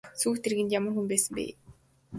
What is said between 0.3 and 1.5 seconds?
тэргэнд ямар хүн байсан бэ?